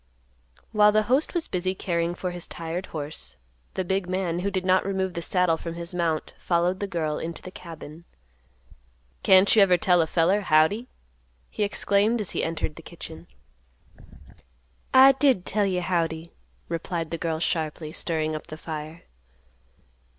[0.71, 3.35] While the host was busy caring for his tired horse,
[3.75, 7.19] the big man, who did not remove the saddle from his mount, followed the girl
[7.19, 8.05] into the cabin.
[9.21, 10.87] "Can't you even tell a feller, Howdy?"
[11.51, 13.27] he exclaimed, as he entered the kitchen.
[14.91, 16.31] "I did tell you, Howdy,"
[16.67, 19.03] replied the girl sharply, stirring up the fire.